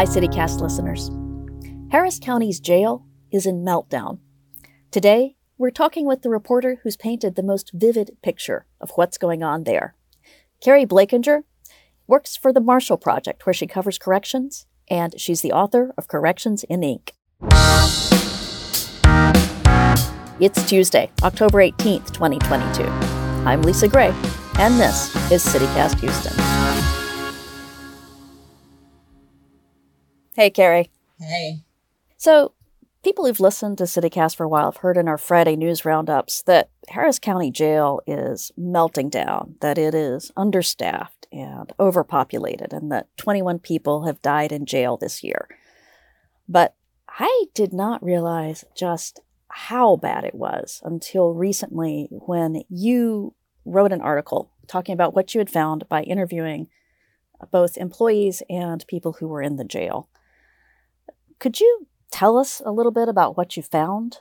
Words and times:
Hi, 0.00 0.06
CityCast 0.06 0.62
listeners. 0.62 1.10
Harris 1.90 2.18
County's 2.18 2.58
jail 2.58 3.04
is 3.30 3.44
in 3.44 3.62
meltdown. 3.62 4.20
Today, 4.90 5.36
we're 5.58 5.70
talking 5.70 6.06
with 6.06 6.22
the 6.22 6.30
reporter 6.30 6.80
who's 6.82 6.96
painted 6.96 7.34
the 7.34 7.42
most 7.42 7.70
vivid 7.74 8.16
picture 8.22 8.64
of 8.80 8.92
what's 8.94 9.18
going 9.18 9.42
on 9.42 9.64
there. 9.64 9.94
Keri 10.62 10.86
Blakinger 10.86 11.42
works 12.06 12.34
for 12.34 12.50
the 12.50 12.62
Marshall 12.62 12.96
Project, 12.96 13.44
where 13.44 13.52
she 13.52 13.66
covers 13.66 13.98
corrections, 13.98 14.64
and 14.88 15.20
she's 15.20 15.42
the 15.42 15.52
author 15.52 15.92
of 15.98 16.08
Corrections 16.08 16.64
in 16.64 16.82
Ink. 16.82 17.12
It's 20.40 20.66
Tuesday, 20.66 21.10
October 21.22 21.58
18th, 21.58 22.10
2022. 22.14 22.84
I'm 23.44 23.60
Lisa 23.60 23.86
Gray, 23.86 24.14
and 24.58 24.80
this 24.80 25.14
is 25.30 25.44
CityCast 25.44 26.00
Houston. 26.00 26.89
Hey, 30.40 30.48
Keri. 30.48 30.90
Hey. 31.18 31.64
So, 32.16 32.54
people 33.04 33.26
who've 33.26 33.40
listened 33.40 33.76
to 33.76 33.84
CityCast 33.84 34.36
for 34.36 34.44
a 34.44 34.48
while 34.48 34.72
have 34.72 34.78
heard 34.78 34.96
in 34.96 35.06
our 35.06 35.18
Friday 35.18 35.54
news 35.54 35.84
roundups 35.84 36.40
that 36.44 36.70
Harris 36.88 37.18
County 37.18 37.50
Jail 37.50 38.00
is 38.06 38.50
melting 38.56 39.10
down, 39.10 39.56
that 39.60 39.76
it 39.76 39.94
is 39.94 40.32
understaffed 40.38 41.26
and 41.30 41.70
overpopulated, 41.78 42.72
and 42.72 42.90
that 42.90 43.14
21 43.18 43.58
people 43.58 44.06
have 44.06 44.22
died 44.22 44.50
in 44.50 44.64
jail 44.64 44.96
this 44.96 45.22
year. 45.22 45.46
But 46.48 46.74
I 47.06 47.44
did 47.52 47.74
not 47.74 48.02
realize 48.02 48.64
just 48.74 49.20
how 49.48 49.96
bad 49.96 50.24
it 50.24 50.34
was 50.34 50.80
until 50.82 51.34
recently 51.34 52.08
when 52.10 52.62
you 52.70 53.34
wrote 53.66 53.92
an 53.92 54.00
article 54.00 54.52
talking 54.66 54.94
about 54.94 55.14
what 55.14 55.34
you 55.34 55.38
had 55.38 55.50
found 55.50 55.86
by 55.90 56.02
interviewing 56.02 56.68
both 57.50 57.76
employees 57.76 58.42
and 58.48 58.86
people 58.86 59.14
who 59.20 59.28
were 59.28 59.42
in 59.42 59.56
the 59.56 59.64
jail. 59.64 60.08
Could 61.40 61.58
you 61.58 61.88
tell 62.12 62.36
us 62.36 62.60
a 62.64 62.70
little 62.70 62.92
bit 62.92 63.08
about 63.08 63.36
what 63.36 63.56
you 63.56 63.62
found? 63.62 64.18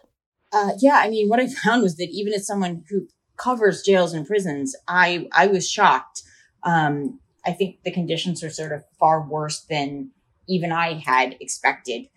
Uh, 0.52 0.72
yeah, 0.80 0.96
I 0.96 1.10
mean, 1.10 1.28
what 1.30 1.40
I 1.40 1.48
found 1.64 1.84
was 1.84 1.98
that 1.98 2.10
even 2.12 2.34
as 2.34 2.48
someone 2.48 2.84
who 2.90 3.08
covers 3.38 3.84
jails 3.84 4.14
and 4.14 4.26
prisons, 4.26 4.76
I 4.88 5.28
I 5.32 5.48
was 5.48 5.70
shocked. 5.70 6.24
Um, 6.64 7.20
I 7.46 7.52
think 7.52 7.84
the 7.84 7.92
conditions 7.92 8.44
are 8.44 8.50
sort 8.50 8.72
of 8.72 8.84
far 9.00 9.22
worse 9.22 9.62
than 9.70 10.12
even 10.48 10.72
I 10.72 10.94
had 10.94 11.38
expected. 11.40 12.08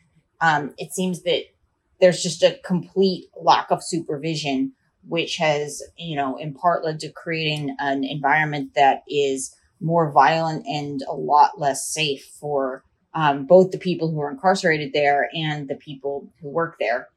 Um, 0.41 0.75
it 0.78 0.92
seems 0.92 1.23
that 1.23 1.42
there's 2.00 2.23
just 2.23 2.42
a 2.42 2.58
complete 2.64 3.27
lack 3.41 3.70
of 3.70 3.84
supervision, 3.84 4.73
which 5.06 5.36
has, 5.36 5.83
you 5.97 6.17
know, 6.17 6.36
in 6.36 6.55
part 6.55 6.84
led 6.84 6.98
to 7.00 7.11
creating 7.11 7.77
an 7.78 8.03
environment 8.03 8.75
that 8.75 9.03
is 9.08 9.55
more 9.80 10.11
violent 10.11 10.67
and 10.67 11.03
a 11.03 11.12
lot 11.12 11.61
less 11.61 11.89
safe 11.89 12.25
for 12.41 12.83
um, 13.14 13.46
both 13.46 13.70
the 13.70 13.78
people 13.78 14.10
who 14.10 14.20
are 14.20 14.30
incarcerated 14.30 14.92
there 14.92 15.28
and 15.34 15.68
the 15.68 15.77
people 15.77 16.32
who 16.41 16.48
work 16.48 16.77
there. 16.80 17.08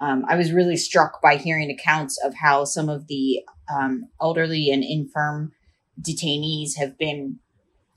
Um, 0.00 0.24
I 0.28 0.36
was 0.36 0.52
really 0.52 0.76
struck 0.76 1.22
by 1.22 1.36
hearing 1.36 1.70
accounts 1.70 2.18
of 2.24 2.34
how 2.34 2.64
some 2.64 2.88
of 2.88 3.06
the 3.06 3.42
um, 3.72 4.08
elderly 4.20 4.70
and 4.70 4.82
infirm 4.82 5.52
detainees 6.00 6.76
have 6.76 6.98
been, 6.98 7.38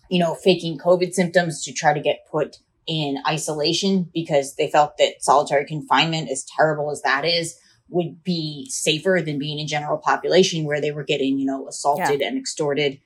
you 0.10 0.20
know, 0.20 0.36
faking 0.36 0.78
COVID 0.78 1.14
symptoms 1.14 1.64
to 1.64 1.74
try 1.74 1.94
to 1.94 2.00
get 2.00 2.28
put 2.30 2.58
in 2.88 3.18
isolation 3.28 4.10
because 4.14 4.56
they 4.56 4.70
felt 4.70 4.98
that 4.98 5.24
solitary 5.24 5.66
confinement, 5.66 6.30
as 6.30 6.46
terrible 6.56 6.92
as 6.92 7.02
that 7.02 7.26
is, 7.26 7.58
would 7.90 8.24
be 8.24 8.68
safer 8.70 9.22
than 9.26 9.40
being 9.40 9.60
in 9.60 9.68
general 9.68 9.98
population 9.98 10.66
where 10.66 10.82
they 10.82 10.92
were 10.92 11.04
getting, 11.04 11.40
you 11.40 11.46
know, 11.46 11.68
assaulted 11.68 12.22
yeah. 12.22 12.28
and 12.28 12.38
extorted. 12.38 13.00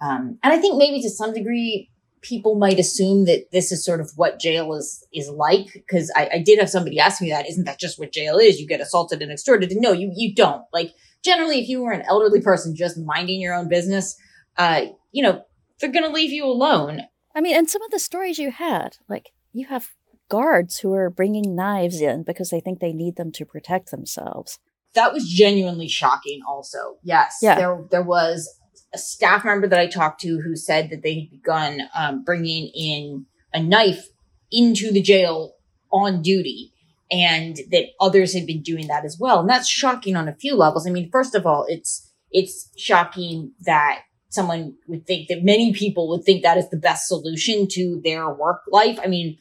Um, 0.00 0.38
and 0.42 0.52
I 0.52 0.58
think 0.58 0.76
maybe 0.76 1.02
to 1.02 1.10
some 1.10 1.32
degree, 1.32 1.90
people 2.24 2.54
might 2.56 2.80
assume 2.80 3.26
that 3.26 3.44
this 3.52 3.70
is 3.70 3.84
sort 3.84 4.00
of 4.00 4.10
what 4.16 4.40
jail 4.40 4.74
is 4.74 5.06
is 5.12 5.28
like 5.28 5.72
because 5.74 6.10
I, 6.16 6.30
I, 6.32 6.38
did 6.42 6.58
have 6.58 6.70
somebody 6.70 6.98
ask 6.98 7.20
me 7.20 7.28
that 7.30 7.48
isn't 7.48 7.64
that 7.66 7.78
just 7.78 7.98
what 7.98 8.12
jail 8.12 8.38
is? 8.38 8.58
You 8.58 8.66
get 8.66 8.80
assaulted 8.80 9.22
and 9.22 9.30
extorted. 9.30 9.70
And 9.70 9.80
no 9.80 9.92
you 9.92 10.10
you 10.16 10.34
don't. 10.34 10.64
Like 10.72 10.94
generally 11.22 11.60
if 11.60 11.68
you 11.68 11.82
were 11.82 11.92
an 11.92 12.02
elderly 12.08 12.40
person 12.40 12.74
just 12.74 12.98
minding 12.98 13.40
your 13.40 13.54
own 13.54 13.68
business 13.68 14.16
uh 14.56 14.86
you 15.12 15.22
know 15.22 15.42
they're 15.78 15.92
gonna 15.92 16.08
leave 16.08 16.32
you 16.32 16.46
alone. 16.46 17.02
I 17.34 17.40
mean 17.40 17.56
and 17.56 17.68
some 17.68 17.82
of 17.82 17.90
the 17.90 17.98
stories 17.98 18.38
you 18.38 18.50
had 18.50 18.96
like 19.08 19.30
you 19.52 19.66
have 19.66 19.90
guards 20.30 20.78
who 20.78 20.94
are 20.94 21.10
bringing 21.10 21.54
knives 21.54 22.00
in 22.00 22.22
because 22.22 22.48
they 22.48 22.60
think 22.60 22.80
they 22.80 22.94
need 22.94 23.16
them 23.16 23.30
to 23.32 23.44
protect 23.44 23.90
themselves. 23.90 24.58
That 24.94 25.12
was 25.12 25.28
genuinely 25.28 25.88
shocking 25.88 26.40
also. 26.48 26.96
Yes 27.02 27.36
yeah. 27.42 27.56
there 27.56 27.84
there 27.90 28.02
was 28.02 28.58
a 28.94 28.98
staff 28.98 29.44
member 29.44 29.66
that 29.66 29.78
I 29.78 29.86
talked 29.86 30.20
to 30.22 30.40
who 30.40 30.56
said 30.56 30.90
that 30.90 31.02
they 31.02 31.20
had 31.20 31.30
begun 31.30 31.80
um, 31.94 32.24
bringing 32.24 32.68
in 32.74 33.26
a 33.52 33.62
knife 33.62 34.08
into 34.50 34.92
the 34.92 35.02
jail 35.02 35.54
on 35.92 36.22
duty 36.22 36.72
and 37.10 37.58
that 37.70 37.86
others 38.00 38.32
had 38.32 38.46
been 38.46 38.62
doing 38.62 38.86
that 38.86 39.04
as 39.04 39.18
well. 39.18 39.40
And 39.40 39.48
that's 39.48 39.68
shocking 39.68 40.16
on 40.16 40.28
a 40.28 40.34
few 40.34 40.56
levels. 40.56 40.86
I 40.86 40.90
mean, 40.90 41.10
first 41.10 41.34
of 41.34 41.46
all, 41.46 41.66
it's, 41.68 42.10
it's 42.30 42.70
shocking 42.76 43.52
that 43.66 44.02
someone 44.30 44.74
would 44.88 45.06
think 45.06 45.28
that 45.28 45.44
many 45.44 45.72
people 45.72 46.08
would 46.08 46.24
think 46.24 46.42
that 46.42 46.58
is 46.58 46.68
the 46.70 46.76
best 46.76 47.06
solution 47.06 47.68
to 47.68 48.00
their 48.02 48.28
work 48.32 48.62
life. 48.68 48.98
I 49.02 49.06
mean, 49.06 49.38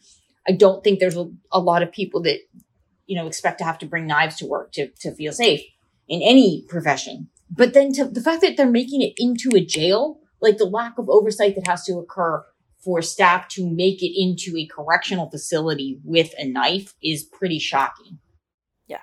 I 0.48 0.52
don't 0.52 0.84
think 0.84 1.00
there's 1.00 1.18
a, 1.18 1.30
a 1.52 1.60
lot 1.60 1.82
of 1.82 1.92
people 1.92 2.22
that, 2.24 2.40
you 3.08 3.16
know, 3.16 3.28
expect 3.28 3.58
to 3.60 3.64
have 3.64 3.80
to 3.80 3.86
bring 3.86 4.06
knives 4.06 4.36
to 4.38 4.46
work 4.46 4.72
to, 4.74 4.90
to 5.00 5.14
feel 5.16 5.32
safe 5.32 5.62
in 6.08 6.22
any 6.22 6.66
profession. 6.68 7.30
But 7.56 7.74
then 7.74 7.94
to 7.94 8.06
the 8.06 8.22
fact 8.22 8.42
that 8.42 8.58
they're 8.58 8.70
making 8.70 9.02
it 9.02 9.14
into 9.18 9.56
a 9.56 9.64
jail, 9.64 10.20
like 10.42 10.58
the 10.58 10.66
lack 10.66 10.98
of 10.98 11.10
oversight 11.10 11.56
that 11.56 11.68
has 11.68 11.84
to 11.86 11.98
occur 11.98 12.44
for 12.84 13.02
staff 13.02 13.48
to 13.50 13.70
make 13.70 14.02
it 14.02 14.20
into 14.20 14.58
a 14.58 14.66
correctional 14.66 15.30
facility 15.30 16.00
with 16.04 16.34
a 16.38 16.46
knife 16.46 16.96
is 17.02 17.24
pretty 17.24 17.60
shocking. 17.60 18.20
Yeah. 18.88 19.02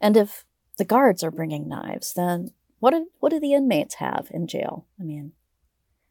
And 0.00 0.16
if 0.16 0.44
the 0.78 0.84
guards 0.84 1.22
are 1.22 1.30
bringing 1.30 1.68
knives, 1.68 2.12
then 2.14 2.50
what 2.80 2.90
do, 2.90 3.08
what 3.20 3.30
do 3.30 3.38
the 3.38 3.54
inmates 3.54 3.96
have 3.96 4.28
in 4.32 4.46
jail? 4.46 4.86
I 5.00 5.04
mean, 5.04 5.32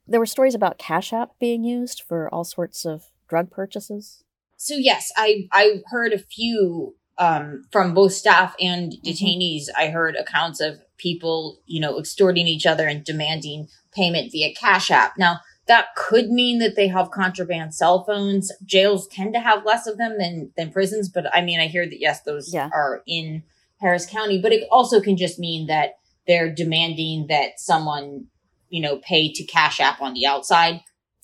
there 0.07 0.19
were 0.19 0.25
stories 0.25 0.55
about 0.55 0.77
Cash 0.77 1.11
App 1.11 1.31
being 1.39 1.63
used 1.63 2.01
for 2.01 2.33
all 2.33 2.43
sorts 2.43 2.85
of 2.85 3.05
drug 3.27 3.51
purchases. 3.51 4.23
So 4.57 4.75
yes, 4.75 5.11
I 5.17 5.47
I 5.51 5.81
heard 5.87 6.13
a 6.13 6.19
few 6.19 6.95
um, 7.17 7.63
from 7.71 7.93
both 7.93 8.13
staff 8.13 8.55
and 8.59 8.93
mm-hmm. 8.93 9.07
detainees. 9.07 9.63
Mm-hmm. 9.63 9.81
I 9.81 9.89
heard 9.89 10.15
accounts 10.15 10.59
of 10.59 10.79
people, 10.97 11.59
you 11.65 11.79
know, 11.79 11.99
extorting 11.99 12.47
each 12.47 12.65
other 12.65 12.87
and 12.87 13.03
demanding 13.03 13.67
payment 13.93 14.31
via 14.31 14.53
Cash 14.53 14.91
App. 14.91 15.17
Now, 15.17 15.39
that 15.67 15.95
could 15.95 16.29
mean 16.29 16.59
that 16.59 16.75
they 16.75 16.87
have 16.87 17.11
contraband 17.11 17.73
cell 17.73 18.03
phones. 18.03 18.51
Jails 18.65 19.07
tend 19.07 19.33
to 19.33 19.39
have 19.39 19.65
less 19.65 19.87
of 19.87 19.97
them 19.97 20.17
than 20.17 20.51
than 20.57 20.71
prisons, 20.71 21.09
but 21.09 21.33
I 21.33 21.41
mean, 21.41 21.59
I 21.59 21.67
hear 21.67 21.85
that 21.85 21.99
yes, 21.99 22.21
those 22.21 22.53
yeah. 22.53 22.69
are 22.73 23.01
in 23.07 23.43
Harris 23.79 24.05
County, 24.05 24.41
but 24.41 24.51
it 24.51 24.67
also 24.71 24.99
can 24.99 25.15
just 25.15 25.39
mean 25.39 25.67
that 25.67 25.97
they're 26.27 26.53
demanding 26.53 27.27
that 27.27 27.59
someone, 27.59 28.27
you 28.69 28.81
know, 28.81 28.97
pay 28.97 29.31
to 29.31 29.43
Cash 29.45 29.79
App 29.79 30.01
on 30.01 30.13
the 30.13 30.25
outside. 30.25 30.81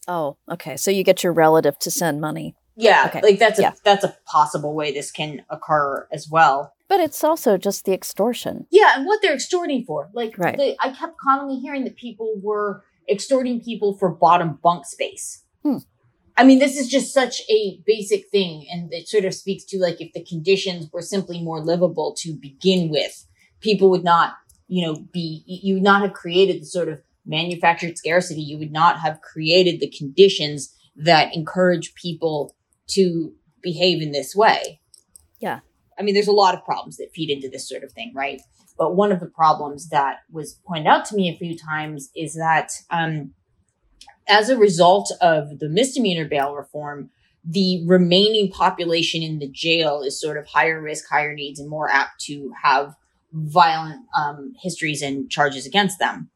Oh, 0.08 0.38
okay. 0.50 0.78
So 0.78 0.90
you 0.90 1.04
get 1.04 1.24
your 1.24 1.34
relative 1.34 1.78
to 1.80 1.92
send 1.92 2.20
money. 2.22 2.56
Yeah, 2.80 3.06
okay. 3.08 3.22
like 3.22 3.40
that's 3.40 3.60
a 3.60 3.64
yeah. 3.64 3.74
that's 3.84 4.04
a 4.04 4.16
possible 4.26 4.74
way 4.74 4.94
this 4.94 5.12
can 5.12 5.44
occur 5.50 6.08
as 6.12 6.30
well. 6.30 6.74
But 6.88 7.02
it's 7.02 7.24
also 7.24 7.58
just 7.58 7.86
the 7.86 7.94
extortion. 7.94 8.66
Yeah, 8.72 8.94
and 8.96 9.06
what 9.06 9.22
they're 9.22 9.34
extorting 9.34 9.84
for. 9.86 10.10
Like, 10.14 10.38
right. 10.40 10.58
the, 10.58 10.76
I 10.80 10.92
kept 10.92 11.20
commonly 11.20 11.58
hearing 11.60 11.84
that 11.84 11.96
people 11.98 12.34
were 12.42 12.84
extorting 13.08 13.62
people 13.62 13.96
for 13.96 14.10
bottom 14.10 14.58
bunk 14.64 14.86
space. 14.86 15.44
Hmm. 15.62 15.78
I 16.36 16.46
mean, 16.46 16.60
this 16.60 16.78
is 16.78 16.88
just 16.88 17.14
such 17.14 17.42
a 17.50 17.82
basic 17.86 18.30
thing, 18.30 18.66
and 18.72 18.92
it 18.94 19.08
sort 19.08 19.26
of 19.26 19.34
speaks 19.34 19.66
to 19.66 19.78
like 19.78 20.00
if 20.00 20.14
the 20.14 20.24
conditions 20.24 20.90
were 20.92 21.02
simply 21.02 21.44
more 21.44 21.60
livable 21.60 22.16
to 22.20 22.34
begin 22.34 22.90
with, 22.90 23.28
people 23.60 23.90
would 23.90 24.06
not, 24.06 24.36
you 24.68 24.86
know, 24.86 24.96
be 24.96 25.44
you 25.46 25.76
would 25.76 25.84
not 25.84 26.02
have 26.02 26.14
created 26.14 26.62
the 26.62 26.66
sort 26.66 26.88
of 26.88 27.02
manufactured 27.26 27.98
scarcity. 27.98 28.42
You 28.42 28.58
would 28.58 28.72
not 28.72 29.00
have 29.00 29.22
created 29.22 29.80
the 29.80 29.92
conditions 29.92 30.74
that 30.96 31.36
encourage 31.36 31.94
people 31.94 32.56
to 32.90 33.34
behave 33.62 34.02
in 34.02 34.12
this 34.12 34.36
way. 34.36 34.80
Yeah. 35.40 35.60
I 35.98 36.02
mean, 36.02 36.14
there's 36.14 36.28
a 36.28 36.34
lot 36.34 36.56
of 36.56 36.64
problems 36.64 36.98
that 36.98 37.12
feed 37.14 37.30
into 37.30 37.50
this 37.50 37.68
sort 37.68 37.84
of 37.84 37.92
thing, 37.92 38.14
right? 38.16 38.42
But 38.78 38.96
one 38.96 39.12
of 39.12 39.20
the 39.20 39.26
problems 39.26 39.90
that 39.90 40.20
was 40.32 40.60
pointed 40.66 40.88
out 40.88 41.06
to 41.06 41.16
me 41.16 41.30
a 41.30 41.38
few 41.38 41.58
times 41.58 42.10
is 42.16 42.36
that 42.36 42.72
um, 42.90 43.34
as 44.28 44.50
a 44.50 44.58
result 44.58 45.12
of 45.22 45.60
the 45.60 45.68
misdemeanor 45.68 46.26
bail 46.26 46.54
reform, 46.54 47.10
the 47.44 47.84
remaining 47.86 48.52
population 48.52 49.22
in 49.22 49.40
the 49.40 49.50
jail 49.50 50.02
is 50.02 50.20
sort 50.20 50.38
of 50.38 50.48
higher 50.48 50.82
risk, 50.82 51.06
higher 51.10 51.34
needs, 51.34 51.60
and 51.60 51.70
more 51.70 51.90
apt 51.90 52.22
to 52.22 52.54
have 52.64 52.96
violent 53.34 54.06
um, 54.16 54.54
histories 54.62 55.02
and 55.02 55.30
charges 55.30 55.66
against 55.66 56.00
them. 56.00 56.30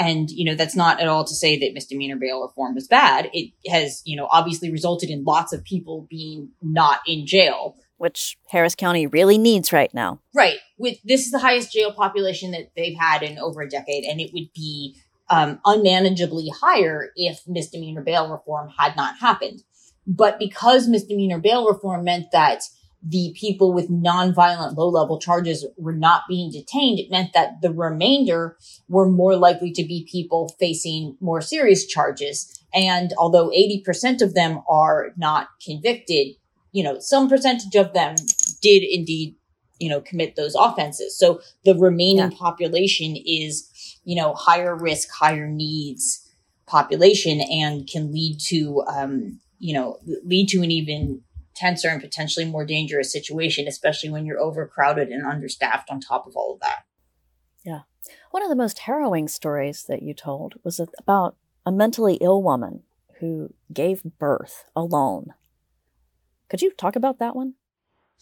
And, 0.00 0.30
you 0.30 0.46
know, 0.46 0.54
that's 0.54 0.74
not 0.74 0.98
at 0.98 1.08
all 1.08 1.24
to 1.24 1.34
say 1.34 1.58
that 1.58 1.74
misdemeanor 1.74 2.16
bail 2.16 2.42
reform 2.42 2.74
was 2.74 2.88
bad. 2.88 3.28
It 3.34 3.52
has, 3.68 4.00
you 4.06 4.16
know, 4.16 4.28
obviously 4.32 4.72
resulted 4.72 5.10
in 5.10 5.24
lots 5.24 5.52
of 5.52 5.62
people 5.62 6.06
being 6.08 6.50
not 6.62 7.00
in 7.06 7.26
jail 7.26 7.76
which 8.00 8.38
Harris 8.48 8.74
County 8.74 9.06
really 9.06 9.36
needs 9.36 9.74
right 9.74 9.92
now. 9.92 10.20
Right. 10.34 10.56
With 10.78 10.96
this 11.04 11.26
is 11.26 11.32
the 11.32 11.38
highest 11.38 11.70
jail 11.70 11.92
population 11.92 12.52
that 12.52 12.70
they've 12.74 12.96
had 12.98 13.22
in 13.22 13.38
over 13.38 13.60
a 13.60 13.68
decade, 13.68 14.04
and 14.04 14.18
it 14.22 14.30
would 14.32 14.50
be 14.54 14.96
um, 15.28 15.60
unmanageably 15.66 16.48
higher 16.62 17.10
if 17.14 17.42
misdemeanor 17.46 18.00
bail 18.00 18.30
reform 18.30 18.70
had 18.78 18.96
not 18.96 19.18
happened. 19.18 19.62
But 20.06 20.38
because 20.38 20.88
misdemeanor 20.88 21.40
bail 21.40 21.68
reform 21.68 22.04
meant 22.04 22.32
that 22.32 22.62
the 23.02 23.34
people 23.38 23.72
with 23.72 23.90
nonviolent 23.90 24.76
low 24.76 24.88
level 24.88 25.18
charges 25.18 25.66
were 25.78 25.94
not 25.94 26.22
being 26.28 26.50
detained, 26.50 26.98
it 26.98 27.10
meant 27.10 27.32
that 27.32 27.62
the 27.62 27.72
remainder 27.72 28.56
were 28.88 29.08
more 29.08 29.36
likely 29.36 29.72
to 29.72 29.82
be 29.82 30.06
people 30.10 30.54
facing 30.58 31.16
more 31.20 31.40
serious 31.40 31.86
charges. 31.86 32.60
And 32.74 33.12
although 33.18 33.50
80% 33.50 34.20
of 34.20 34.34
them 34.34 34.60
are 34.68 35.12
not 35.16 35.48
convicted, 35.64 36.36
you 36.72 36.84
know, 36.84 36.98
some 37.00 37.28
percentage 37.28 37.74
of 37.74 37.94
them 37.94 38.16
did 38.60 38.82
indeed, 38.82 39.34
you 39.78 39.88
know, 39.88 40.00
commit 40.02 40.36
those 40.36 40.54
offenses. 40.54 41.18
So 41.18 41.40
the 41.64 41.74
remaining 41.74 42.30
yeah. 42.30 42.38
population 42.38 43.16
is, 43.16 43.98
you 44.04 44.14
know, 44.14 44.34
higher 44.34 44.76
risk, 44.76 45.08
higher 45.10 45.48
needs 45.48 46.26
population 46.66 47.40
and 47.40 47.88
can 47.88 48.12
lead 48.12 48.38
to, 48.48 48.82
um, 48.86 49.40
you 49.58 49.74
know, 49.74 49.98
lead 50.24 50.48
to 50.50 50.62
an 50.62 50.70
even 50.70 51.22
tenser 51.60 51.88
and 51.88 52.00
potentially 52.00 52.46
more 52.46 52.64
dangerous 52.64 53.12
situation, 53.12 53.68
especially 53.68 54.08
when 54.08 54.24
you're 54.24 54.40
overcrowded 54.40 55.08
and 55.08 55.26
understaffed 55.26 55.90
on 55.90 56.00
top 56.00 56.26
of 56.26 56.34
all 56.34 56.54
of 56.54 56.60
that. 56.60 56.84
Yeah. 57.64 57.80
One 58.30 58.42
of 58.42 58.48
the 58.48 58.56
most 58.56 58.80
harrowing 58.80 59.28
stories 59.28 59.84
that 59.84 60.02
you 60.02 60.14
told 60.14 60.54
was 60.64 60.80
about 60.98 61.36
a 61.66 61.70
mentally 61.70 62.16
ill 62.22 62.42
woman 62.42 62.82
who 63.18 63.52
gave 63.72 64.02
birth 64.18 64.64
alone. 64.74 65.34
Could 66.48 66.62
you 66.62 66.72
talk 66.72 66.96
about 66.96 67.18
that 67.18 67.36
one? 67.36 67.54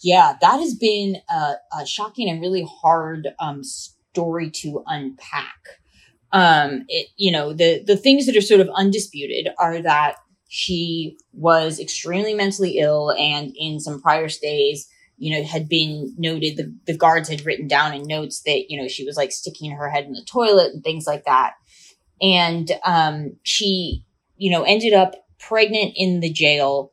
Yeah, 0.01 0.37
that 0.41 0.59
has 0.59 0.75
been 0.75 1.19
a, 1.31 1.55
a 1.79 1.87
shocking 1.87 2.29
and 2.29 2.41
really 2.41 2.67
hard 2.69 3.29
um, 3.39 3.63
story 3.63 4.51
to 4.51 4.83
unpack. 4.87 5.59
Um, 6.33 6.85
it, 6.89 7.09
you 7.17 7.33
know, 7.33 7.53
the 7.53 7.83
the 7.85 7.97
things 7.97 8.27
that 8.27 8.37
are 8.37 8.43
sort 8.43 8.61
of 8.61 8.69
undisputed 8.75 9.49
are 9.59 9.81
that 9.81 10.17
she 10.49 11.17
was 11.33 11.79
extremely 11.79 12.35
mentally 12.35 12.79
ill 12.79 13.13
and 13.13 13.53
in 13.57 13.79
some 13.79 14.01
prior 14.01 14.29
stays, 14.29 14.89
you 15.19 15.37
know, 15.37 15.45
had 15.45 15.69
been 15.69 16.15
noted, 16.17 16.57
the, 16.57 16.75
the 16.87 16.97
guards 16.97 17.29
had 17.29 17.45
written 17.45 17.69
down 17.69 17.93
in 17.93 18.07
notes 18.07 18.41
that, 18.43 18.71
you 18.71 18.81
know, 18.81 18.89
she 18.89 19.05
was 19.05 19.17
like 19.17 19.31
sticking 19.31 19.71
her 19.71 19.91
head 19.91 20.05
in 20.05 20.13
the 20.13 20.25
toilet 20.25 20.73
and 20.73 20.83
things 20.83 21.07
like 21.07 21.25
that. 21.25 21.55
And 22.23 22.71
um, 22.85 23.37
she, 23.43 24.05
you 24.37 24.51
know, 24.51 24.63
ended 24.63 24.95
up 24.95 25.15
pregnant 25.39 25.93
in 25.97 26.21
the 26.21 26.33
jail. 26.33 26.93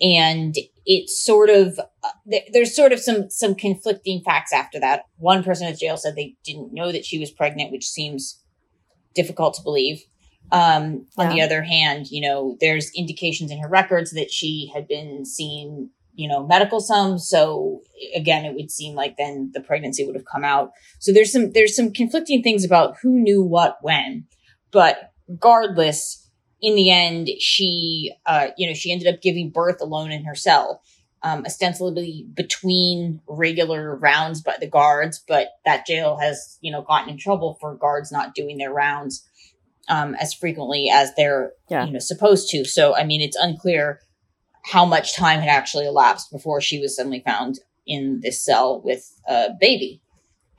And 0.00 0.54
it's 0.86 1.24
sort 1.24 1.50
of, 1.50 1.78
uh, 1.78 2.38
there's 2.52 2.76
sort 2.76 2.92
of 2.92 3.00
some, 3.00 3.28
some 3.28 3.54
conflicting 3.54 4.22
facts 4.22 4.52
after 4.52 4.78
that. 4.80 5.04
One 5.16 5.42
person 5.42 5.66
at 5.66 5.78
jail 5.78 5.96
said 5.96 6.14
they 6.14 6.36
didn't 6.44 6.72
know 6.72 6.92
that 6.92 7.04
she 7.04 7.18
was 7.18 7.30
pregnant, 7.30 7.72
which 7.72 7.88
seems 7.88 8.40
difficult 9.14 9.54
to 9.54 9.62
believe. 9.62 10.04
Um, 10.52 11.06
on 11.16 11.28
yeah. 11.28 11.32
the 11.32 11.42
other 11.42 11.62
hand, 11.62 12.10
you 12.10 12.20
know, 12.20 12.56
there's 12.60 12.92
indications 12.94 13.50
in 13.50 13.58
her 13.58 13.68
records 13.68 14.12
that 14.12 14.30
she 14.30 14.70
had 14.72 14.86
been 14.86 15.24
seen, 15.24 15.90
you 16.14 16.28
know, 16.28 16.46
medical 16.46 16.80
some. 16.80 17.18
So 17.18 17.82
again, 18.14 18.44
it 18.44 18.54
would 18.54 18.70
seem 18.70 18.94
like 18.94 19.16
then 19.16 19.50
the 19.52 19.60
pregnancy 19.60 20.04
would 20.04 20.14
have 20.14 20.26
come 20.26 20.44
out. 20.44 20.72
So 21.00 21.12
there's 21.12 21.32
some, 21.32 21.52
there's 21.52 21.74
some 21.74 21.92
conflicting 21.92 22.42
things 22.42 22.64
about 22.64 22.96
who 23.02 23.10
knew 23.18 23.42
what 23.42 23.78
when, 23.82 24.26
but 24.70 25.12
regardless, 25.28 26.30
in 26.60 26.76
the 26.76 26.90
end, 26.90 27.28
she, 27.40 28.12
uh, 28.24 28.48
you 28.56 28.68
know, 28.68 28.74
she 28.74 28.92
ended 28.92 29.12
up 29.12 29.20
giving 29.22 29.50
birth 29.50 29.80
alone 29.80 30.12
in 30.12 30.24
her 30.24 30.34
cell. 30.34 30.82
Um, 31.22 31.44
ostensibly 31.46 32.26
between 32.34 33.22
regular 33.26 33.96
rounds 33.96 34.42
by 34.42 34.56
the 34.60 34.66
guards, 34.66 35.24
but 35.26 35.48
that 35.64 35.86
jail 35.86 36.18
has, 36.18 36.58
you 36.60 36.70
know, 36.70 36.82
gotten 36.82 37.08
in 37.08 37.16
trouble 37.16 37.56
for 37.62 37.74
guards 37.74 38.12
not 38.12 38.34
doing 38.34 38.58
their 38.58 38.74
rounds 38.74 39.26
um, 39.88 40.14
as 40.16 40.34
frequently 40.34 40.88
as 40.92 41.14
they're 41.16 41.52
yeah. 41.68 41.84
you 41.84 41.92
know 41.92 41.98
supposed 41.98 42.48
to. 42.50 42.64
So 42.64 42.94
I 42.96 43.04
mean, 43.04 43.20
it's 43.20 43.36
unclear 43.36 44.00
how 44.64 44.84
much 44.84 45.14
time 45.14 45.40
had 45.40 45.50
actually 45.50 45.86
elapsed 45.86 46.30
before 46.32 46.60
she 46.60 46.80
was 46.80 46.96
suddenly 46.96 47.20
found 47.24 47.60
in 47.86 48.20
this 48.22 48.44
cell 48.44 48.80
with 48.82 49.12
a 49.28 49.50
baby. 49.60 50.00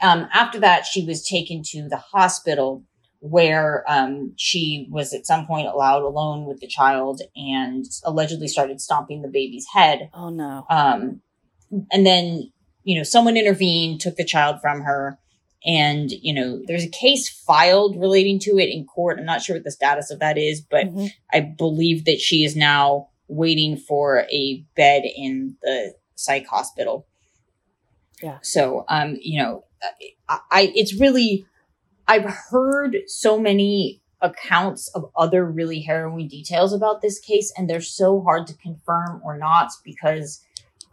Um, 0.02 0.28
after 0.34 0.60
that, 0.60 0.86
she 0.86 1.06
was 1.06 1.28
taken 1.28 1.64
to 1.72 1.88
the 1.88 1.98
hospital 1.98 2.84
where 3.20 3.84
um, 3.88 4.34
she 4.36 4.88
was 4.92 5.14
at 5.14 5.26
some 5.26 5.48
point 5.48 5.68
allowed 5.68 6.04
alone 6.04 6.46
with 6.46 6.60
the 6.60 6.68
child 6.68 7.22
and 7.36 7.86
allegedly 8.04 8.48
started 8.48 8.80
stomping 8.80 9.22
the 9.22 9.28
baby's 9.28 9.66
head. 9.74 10.10
Oh 10.14 10.30
no! 10.30 10.66
Um, 10.70 11.22
and 11.92 12.06
then 12.06 12.52
you 12.84 12.98
know 12.98 13.04
someone 13.04 13.38
intervened, 13.38 14.02
took 14.02 14.16
the 14.16 14.26
child 14.26 14.62
from 14.62 14.82
her. 14.82 15.18
And, 15.66 16.12
you 16.12 16.34
know, 16.34 16.62
there's 16.68 16.84
a 16.84 16.90
case 16.90 17.28
filed 17.28 18.00
relating 18.00 18.40
to 18.42 18.60
it 18.60 18.70
in 18.70 18.86
court. 18.86 19.18
I'm 19.18 19.26
not 19.26 19.42
sure 19.42 19.56
what 19.56 19.64
the 19.64 19.72
status 19.72 20.12
of 20.12 20.20
that 20.20 20.38
is, 20.38 20.62
but 20.62 20.86
mm-hmm. 20.86 21.08
I 21.34 21.40
believe 21.42 22.06
that 22.06 22.20
she 22.20 22.44
is 22.44 22.56
now 22.56 23.10
waiting 23.28 23.76
for 23.76 24.28
a 24.32 24.64
bed 24.76 25.04
in 25.16 25.56
the 25.64 25.96
psych 26.14 26.46
hospital. 26.48 27.08
Yeah. 28.22 28.38
So, 28.42 28.86
um, 28.90 29.18
you 29.20 29.42
know, 29.42 29.66
I, 30.30 30.40
I 30.52 30.72
it's 30.76 31.00
really, 31.00 31.46
I've 32.08 32.26
heard 32.52 32.98
so 33.08 33.40
many 33.40 34.02
accounts 34.22 34.88
of 34.90 35.10
other 35.16 35.46
really 35.46 35.82
harrowing 35.82 36.28
details 36.28 36.74
about 36.74 37.02
this 37.02 37.20
case, 37.20 37.52
and 37.58 37.70
they're 37.70 37.82
so 37.82 38.22
hard 38.22 38.48
to 38.48 38.54
confirm 38.58 39.22
or 39.24 39.38
not 39.38 39.72
because 39.84 40.42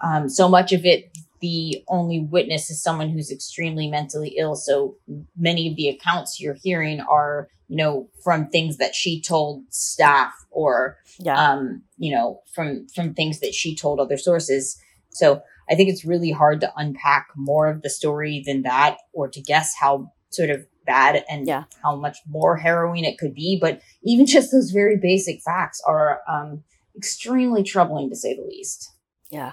um, 0.01 0.29
so 0.29 0.49
much 0.49 0.73
of 0.73 0.85
it 0.85 1.17
the 1.43 1.85
only 1.89 2.21
witness 2.21 2.71
is 2.71 2.83
someone 2.83 3.11
who's 3.11 3.31
extremely 3.31 3.89
mentally 3.91 4.35
ill. 4.39 4.57
So 4.57 4.97
many 5.37 5.69
of 5.69 5.77
the 5.77 5.89
accounts 5.89 6.41
you're 6.41 6.57
hearing 6.63 7.01
are, 7.01 7.49
you 7.69 7.77
know, 7.77 8.09
from 8.25 8.49
things 8.49 8.79
that 8.79 8.95
she 8.95 9.21
told 9.21 9.65
staff 9.69 10.33
or, 10.51 10.97
yeah. 11.19 11.35
um, 11.35 11.83
you 11.99 12.15
know, 12.15 12.41
from, 12.55 12.87
from 12.95 13.13
things 13.13 13.41
that 13.41 13.55
she 13.55 13.77
told 13.77 14.01
other 14.01 14.17
sources. 14.17 14.81
So 15.11 15.43
I 15.69 15.75
think 15.75 15.91
it's 15.91 16.05
really 16.07 16.31
hard 16.31 16.63
to 16.63 16.73
unpack 16.77 17.27
more 17.37 17.69
of 17.69 17.83
the 17.83 17.91
story 17.91 18.43
than 18.47 18.63
that 18.63 18.97
or 19.13 19.29
to 19.29 19.41
guess 19.43 19.75
how 19.79 20.11
sort 20.31 20.49
of 20.49 20.65
bad 20.87 21.25
and 21.29 21.47
yeah. 21.47 21.65
how 21.83 21.97
much 21.97 22.17
more 22.27 22.57
harrowing 22.57 23.05
it 23.05 23.19
could 23.19 23.35
be. 23.35 23.59
But 23.61 23.83
even 24.03 24.25
just 24.25 24.51
those 24.51 24.71
very 24.71 24.97
basic 24.97 25.43
facts 25.43 25.83
are, 25.87 26.21
um, 26.27 26.65
extremely 26.95 27.63
troubling 27.63 28.11
to 28.11 28.15
say 28.17 28.37
the 28.37 28.43
least. 28.43 28.93
Yeah. 29.31 29.53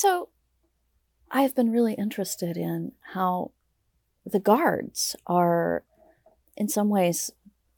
So 0.00 0.30
I've 1.30 1.54
been 1.54 1.70
really 1.70 1.92
interested 1.92 2.56
in 2.56 2.92
how 3.12 3.50
the 4.24 4.40
guards 4.40 5.14
are 5.26 5.84
in 6.56 6.68
some 6.68 6.88
ways 6.88 7.30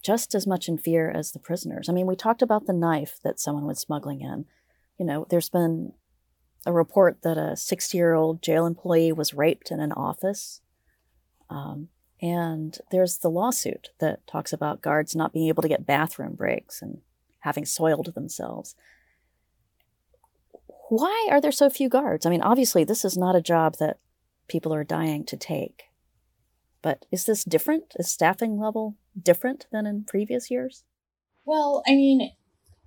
just 0.05 0.33
as 0.33 0.47
much 0.47 0.69
in 0.69 0.79
fear 0.79 1.11
as 1.11 1.33
the 1.33 1.41
prisoners. 1.41 1.89
I 1.89 1.93
mean, 1.93 2.07
we 2.07 2.15
talked 2.15 2.41
about 2.41 2.67
the 2.67 2.73
knife 2.73 3.19
that 3.25 3.41
someone 3.41 3.67
was 3.67 3.81
smuggling 3.81 4.21
in. 4.21 4.45
You 5.01 5.05
know, 5.05 5.27
there's 5.31 5.49
been 5.49 5.95
a 6.65 6.73
report 6.73 7.23
that 7.23 7.37
a 7.37 7.57
60 7.57 7.99
year 7.99 8.15
old 8.15 8.41
jail 8.41 8.67
employee 8.67 9.11
was 9.11 9.35
raped 9.35 9.73
in 9.73 9.81
an 9.81 9.91
office. 9.91 10.61
Um, 11.51 11.89
and 12.21 12.79
there's 12.93 13.19
the 13.19 13.31
lawsuit 13.31 13.91
that 13.99 14.25
talks 14.29 14.53
about 14.53 14.81
guards 14.81 15.17
not 15.17 15.33
being 15.33 15.49
able 15.49 15.63
to 15.63 15.69
get 15.69 15.87
bathroom 15.87 16.35
breaks 16.37 16.83
and 16.83 16.99
having 17.41 17.65
soiled 17.65 18.15
themselves. 18.15 18.77
Why 20.93 21.29
are 21.31 21.41
there 21.41 21.53
so 21.53 21.71
few 21.71 21.89
guards? 21.89 22.27
I 22.27 22.29
mean, 22.29 22.43
obviously, 22.43 22.85
this 22.85 23.03
is 23.03 23.17
not 23.17 23.35
a 23.35 23.41
job 23.41 23.77
that 23.79 23.97
people 24.47 24.75
are 24.75 24.85
dying 24.85 25.25
to 25.25 25.39
take. 25.39 25.85
But 26.83 27.07
is 27.11 27.25
this 27.25 27.45
different? 27.45 27.95
Is 27.99 28.11
staffing 28.11 28.61
level 28.61 28.97
different 29.19 29.69
than 29.73 29.87
in 29.87 30.05
previous 30.05 30.51
years? 30.51 30.85
Well, 31.47 31.83
I 31.89 31.93
mean, 31.93 32.33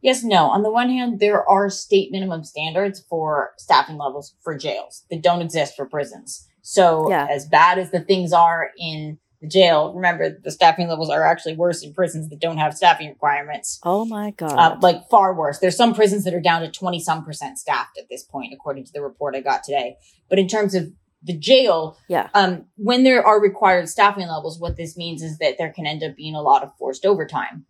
yes, 0.04 0.24
no. 0.24 0.46
On 0.46 0.62
the 0.62 0.70
one 0.70 0.92
hand, 0.92 1.20
there 1.20 1.50
are 1.50 1.68
state 1.72 2.12
minimum 2.12 2.44
standards 2.44 3.04
for 3.10 3.54
staffing 3.58 3.98
levels 3.98 4.36
for 4.44 4.56
jails 4.56 5.04
that 5.10 5.24
don't 5.24 5.42
exist 5.42 5.76
for 5.76 5.88
prisons. 5.88 6.48
So, 6.62 7.10
yeah. 7.10 7.26
as 7.28 7.48
bad 7.48 7.80
as 7.80 7.90
the 7.90 8.02
things 8.02 8.32
are 8.32 8.70
in 8.78 9.18
the 9.42 9.48
jail. 9.48 9.94
Remember, 9.94 10.38
the 10.44 10.52
staffing 10.52 10.88
levels 10.88 11.10
are 11.10 11.24
actually 11.24 11.56
worse 11.56 11.84
in 11.84 11.94
prisons 11.94 12.30
that 12.30 12.40
don't 12.40 12.58
have 12.58 12.74
staffing 12.74 13.10
requirements. 13.10 13.80
Oh 13.84 14.06
my 14.06 14.32
God. 14.32 14.52
Uh, 14.58 14.78
like 14.82 15.08
far 15.10 15.34
worse. 15.34 15.60
There's 15.60 15.78
some 15.78 15.94
prisons 15.94 16.24
that 16.24 16.34
are 16.34 16.42
down 16.42 16.62
to 16.62 16.72
20 16.72 17.00
some 17.00 17.24
percent 17.26 17.58
staffed 17.60 17.98
at 17.98 18.10
this 18.10 18.24
point, 18.24 18.54
according 18.54 18.86
to 18.86 18.94
the 18.94 19.02
report 19.02 19.36
I 19.36 19.42
got 19.42 19.64
today. 19.64 19.98
But 20.30 20.40
in 20.40 20.48
terms 20.48 20.74
of 20.76 20.92
the 21.24 21.38
jail, 21.38 21.98
Yeah. 22.08 22.30
um, 22.34 22.66
when 22.78 23.04
there 23.04 23.26
are 23.26 23.42
required 23.42 23.90
staffing 23.90 24.28
levels, 24.28 24.60
what 24.60 24.78
this 24.78 24.96
means 24.96 25.22
is 25.24 25.38
that 25.40 25.58
there 25.58 25.72
can 25.72 25.86
end 25.88 26.04
up 26.04 26.16
being 26.16 26.36
a 26.36 26.42
lot 26.42 26.64
of 26.64 26.72
forced 26.78 27.06
overtime. 27.06 27.66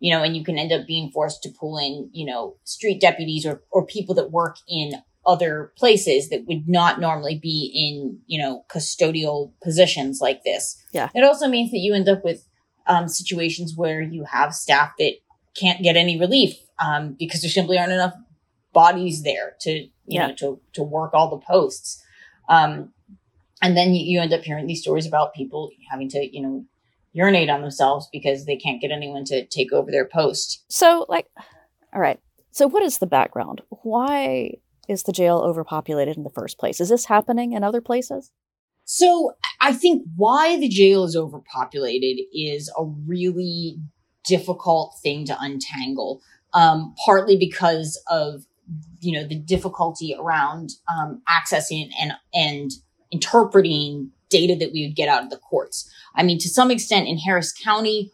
You 0.00 0.14
know, 0.16 0.22
and 0.22 0.36
you 0.36 0.44
can 0.44 0.58
end 0.58 0.70
up 0.70 0.86
being 0.86 1.10
forced 1.10 1.42
to 1.42 1.48
pull 1.50 1.76
in, 1.76 2.08
you 2.12 2.24
know, 2.24 2.54
street 2.62 3.00
deputies 3.00 3.44
or, 3.44 3.64
or 3.72 3.84
people 3.84 4.14
that 4.14 4.30
work 4.30 4.56
in 4.68 4.92
other 5.26 5.72
places 5.76 6.30
that 6.30 6.46
would 6.46 6.68
not 6.68 7.00
normally 7.00 7.38
be 7.38 7.70
in, 7.74 8.18
you 8.26 8.40
know, 8.40 8.64
custodial 8.70 9.52
positions 9.62 10.20
like 10.20 10.42
this. 10.44 10.82
Yeah. 10.92 11.10
It 11.14 11.24
also 11.24 11.48
means 11.48 11.70
that 11.70 11.78
you 11.78 11.94
end 11.94 12.08
up 12.08 12.24
with 12.24 12.46
um, 12.86 13.08
situations 13.08 13.74
where 13.76 14.00
you 14.00 14.24
have 14.24 14.54
staff 14.54 14.92
that 14.98 15.14
can't 15.54 15.82
get 15.82 15.96
any 15.96 16.18
relief 16.18 16.54
um, 16.78 17.14
because 17.18 17.42
there 17.42 17.50
simply 17.50 17.78
aren't 17.78 17.92
enough 17.92 18.14
bodies 18.72 19.22
there 19.22 19.56
to, 19.62 19.70
you 19.72 19.90
Yeah. 20.06 20.28
know, 20.28 20.34
to, 20.36 20.60
to 20.74 20.82
work 20.82 21.12
all 21.12 21.28
the 21.30 21.44
posts. 21.44 22.02
Um, 22.48 22.92
and 23.60 23.76
then 23.76 23.94
you, 23.94 24.04
you 24.04 24.20
end 24.20 24.32
up 24.32 24.42
hearing 24.42 24.66
these 24.66 24.80
stories 24.80 25.06
about 25.06 25.34
people 25.34 25.70
having 25.90 26.08
to, 26.10 26.34
you 26.34 26.40
know, 26.40 26.64
urinate 27.12 27.50
on 27.50 27.60
themselves 27.60 28.08
because 28.12 28.46
they 28.46 28.56
can't 28.56 28.80
get 28.80 28.92
anyone 28.92 29.24
to 29.24 29.44
take 29.46 29.72
over 29.72 29.90
their 29.90 30.06
post. 30.06 30.64
So, 30.68 31.04
like, 31.08 31.26
all 31.92 32.00
right. 32.00 32.20
So, 32.52 32.66
what 32.68 32.82
is 32.82 32.98
the 32.98 33.06
background? 33.06 33.62
Why 33.82 34.52
is 34.88 35.02
the 35.02 35.12
jail 35.12 35.38
overpopulated 35.38 36.16
in 36.16 36.24
the 36.24 36.30
first 36.30 36.58
place? 36.58 36.80
Is 36.80 36.88
this 36.88 37.06
happening 37.06 37.52
in 37.52 37.62
other 37.62 37.80
places? 37.80 38.32
So 38.84 39.32
I 39.60 39.74
think 39.74 40.04
why 40.16 40.58
the 40.58 40.68
jail 40.68 41.04
is 41.04 41.14
overpopulated 41.14 42.24
is 42.32 42.72
a 42.78 42.84
really 42.84 43.78
difficult 44.24 44.94
thing 45.02 45.26
to 45.26 45.36
untangle. 45.40 46.22
Um, 46.54 46.94
partly 47.04 47.36
because 47.36 48.02
of 48.10 48.46
you 49.00 49.12
know 49.12 49.26
the 49.26 49.38
difficulty 49.38 50.14
around 50.18 50.70
um, 50.94 51.22
accessing 51.28 51.90
and 52.00 52.12
and 52.34 52.70
interpreting 53.10 54.10
data 54.28 54.54
that 54.56 54.72
we 54.72 54.86
would 54.86 54.96
get 54.96 55.08
out 55.08 55.22
of 55.22 55.30
the 55.30 55.38
courts. 55.38 55.90
I 56.14 56.22
mean, 56.22 56.38
to 56.38 56.48
some 56.48 56.70
extent, 56.70 57.08
in 57.08 57.18
Harris 57.18 57.52
County, 57.52 58.10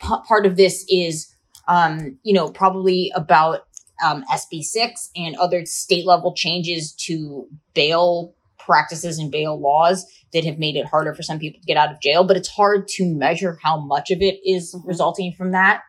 p- 0.00 0.22
part 0.26 0.46
of 0.46 0.56
this 0.56 0.84
is 0.88 1.34
um, 1.66 2.18
you 2.22 2.34
know 2.34 2.50
probably 2.50 3.12
about 3.14 3.66
um, 4.04 4.24
SB 4.32 4.62
six 4.62 5.10
and 5.16 5.36
other 5.36 5.64
state 5.66 6.06
level 6.06 6.34
changes 6.34 6.92
to 6.92 7.48
bail 7.74 8.34
practices 8.58 9.18
and 9.18 9.30
bail 9.30 9.58
laws 9.58 10.04
that 10.32 10.44
have 10.44 10.58
made 10.58 10.76
it 10.76 10.86
harder 10.86 11.14
for 11.14 11.22
some 11.22 11.38
people 11.38 11.60
to 11.60 11.66
get 11.66 11.76
out 11.76 11.90
of 11.90 12.00
jail, 12.00 12.22
but 12.24 12.36
it's 12.36 12.48
hard 12.48 12.86
to 12.86 13.06
measure 13.06 13.58
how 13.62 13.80
much 13.80 14.10
of 14.10 14.20
it 14.20 14.38
is 14.44 14.74
Mhm. 14.74 14.86
resulting 14.86 15.32
from 15.32 15.52
that. 15.52 15.82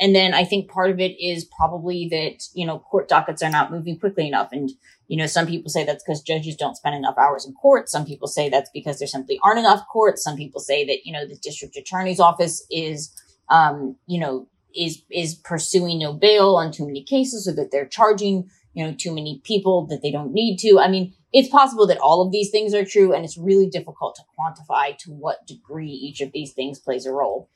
And 0.00 0.14
then 0.16 0.34
I 0.34 0.44
think 0.44 0.68
part 0.68 0.90
of 0.90 0.98
it 1.00 1.18
is 1.20 1.44
probably 1.44 2.08
that, 2.10 2.42
you 2.54 2.66
know, 2.66 2.80
court 2.80 3.08
dockets 3.08 3.42
are 3.42 3.50
not 3.50 3.70
moving 3.70 3.98
quickly 3.98 4.26
enough. 4.26 4.48
And, 4.50 4.70
you 5.06 5.16
know, 5.16 5.26
some 5.26 5.46
people 5.46 5.70
say 5.70 5.84
that's 5.84 6.02
because 6.02 6.22
judges 6.22 6.56
don't 6.56 6.76
spend 6.76 6.96
enough 6.96 7.16
hours 7.16 7.46
in 7.46 7.52
court. 7.54 7.88
Some 7.88 8.04
people 8.04 8.26
say 8.26 8.48
that's 8.48 8.70
because 8.74 8.98
there 8.98 9.06
simply 9.06 9.38
aren't 9.44 9.60
enough 9.60 9.86
courts. 9.90 10.24
Some 10.24 10.36
people 10.36 10.60
say 10.60 10.84
that, 10.86 11.06
you 11.06 11.12
know, 11.12 11.26
the 11.26 11.36
district 11.36 11.76
attorney's 11.76 12.18
office 12.20 12.66
is, 12.70 13.12
um, 13.48 13.96
you 14.06 14.18
know, 14.18 14.48
is, 14.76 15.02
is 15.10 15.34
pursuing 15.34 15.98
no 16.00 16.12
bail 16.12 16.54
on 16.56 16.72
too 16.72 16.86
many 16.86 17.02
cases 17.02 17.46
or 17.48 17.52
that 17.54 17.70
they're 17.70 17.86
charging, 17.86 18.48
you 18.74 18.84
know, 18.84 18.94
too 18.94 19.14
many 19.14 19.40
people 19.44 19.86
that 19.86 20.02
they 20.02 20.10
don't 20.10 20.32
need 20.32 20.58
to. 20.58 20.78
I 20.80 20.88
mean, 20.88 21.14
it's 21.32 21.48
possible 21.48 21.86
that 21.86 21.98
all 21.98 22.20
of 22.24 22.32
these 22.32 22.50
things 22.50 22.74
are 22.74 22.84
true 22.84 23.12
and 23.14 23.24
it's 23.24 23.38
really 23.38 23.66
difficult 23.68 24.16
to 24.16 24.22
quantify 24.38 24.96
to 24.98 25.10
what 25.10 25.46
degree 25.46 25.90
each 25.90 26.20
of 26.20 26.32
these 26.32 26.52
things 26.52 26.78
plays 26.78 27.06
a 27.06 27.12
role. 27.12 27.48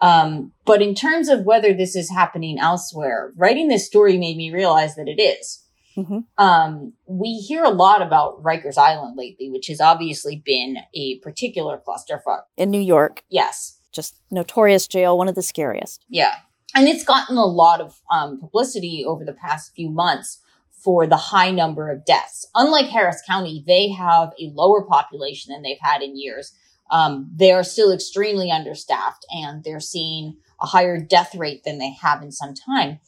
Um, 0.00 0.52
but 0.64 0.80
in 0.80 0.94
terms 0.94 1.28
of 1.28 1.44
whether 1.44 1.72
this 1.74 1.96
is 1.96 2.10
happening 2.10 2.58
elsewhere, 2.60 3.32
writing 3.36 3.66
this 3.68 3.86
story 3.86 4.16
made 4.16 4.36
me 4.36 4.52
realize 4.52 4.94
that 4.94 5.08
it 5.08 5.20
is. 5.20 5.64
Mhm. 5.96 6.24
Um, 6.38 6.92
we 7.06 7.34
hear 7.38 7.64
a 7.64 7.70
lot 7.70 8.00
about 8.02 8.40
Rikers 8.40 8.78
Island 8.78 9.16
lately, 9.16 9.50
which 9.50 9.66
has 9.66 9.80
obviously 9.80 10.36
been 10.44 10.78
a 10.94 11.18
particular 11.18 11.82
clusterfuck. 11.84 12.42
In 12.56 12.70
New 12.70 12.80
York, 12.80 13.24
Yes. 13.28 13.80
just 13.90 14.14
notorious 14.30 14.86
jail, 14.86 15.18
one 15.18 15.26
of 15.26 15.34
the 15.34 15.42
scariest. 15.42 16.04
Yeah. 16.08 16.34
And 16.74 16.86
it's 16.86 17.04
gotten 17.04 17.36
a 17.36 17.46
lot 17.46 17.80
of 17.80 18.00
um, 18.10 18.38
publicity 18.38 19.04
over 19.06 19.24
the 19.24 19.32
past 19.32 19.74
few 19.74 19.90
months 19.90 20.40
for 20.70 21.06
the 21.06 21.16
high 21.16 21.50
number 21.50 21.90
of 21.90 22.04
deaths. 22.04 22.46
Unlike 22.54 22.86
Harris 22.86 23.22
County, 23.26 23.64
they 23.66 23.90
have 23.90 24.32
a 24.40 24.52
lower 24.54 24.84
population 24.84 25.52
than 25.52 25.62
they've 25.62 25.76
had 25.80 26.02
in 26.02 26.18
years. 26.18 26.52
Um, 26.90 27.30
they 27.34 27.52
are 27.52 27.64
still 27.64 27.92
extremely 27.92 28.50
understaffed 28.50 29.26
and 29.30 29.64
they're 29.64 29.80
seeing 29.80 30.36
a 30.60 30.66
higher 30.66 31.00
death 31.00 31.34
rate 31.34 31.64
than 31.64 31.78
they 31.78 31.92
have 32.00 32.22
in 32.22 32.32
some 32.32 32.54
time. 32.54 33.00